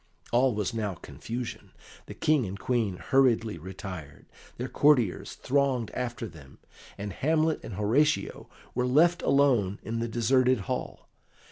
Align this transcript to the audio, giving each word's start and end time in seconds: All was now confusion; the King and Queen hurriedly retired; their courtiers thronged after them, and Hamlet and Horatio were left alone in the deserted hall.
All 0.31 0.55
was 0.55 0.73
now 0.73 0.95
confusion; 0.95 1.73
the 2.07 2.15
King 2.15 2.47
and 2.47 2.57
Queen 2.59 2.97
hurriedly 2.97 3.59
retired; 3.59 4.25
their 4.57 4.67
courtiers 4.67 5.35
thronged 5.35 5.91
after 5.93 6.25
them, 6.27 6.57
and 6.97 7.13
Hamlet 7.13 7.59
and 7.63 7.75
Horatio 7.75 8.49
were 8.73 8.87
left 8.87 9.21
alone 9.21 9.77
in 9.83 9.99
the 9.99 10.07
deserted 10.07 10.61
hall. 10.61 11.07